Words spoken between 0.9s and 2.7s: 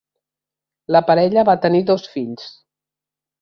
La parella va tenir dos fills.